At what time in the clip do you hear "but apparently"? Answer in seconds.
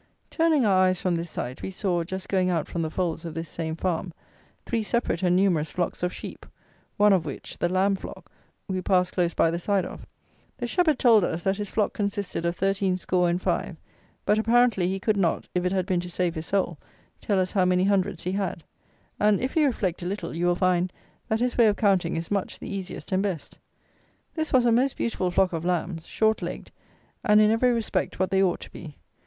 14.25-14.87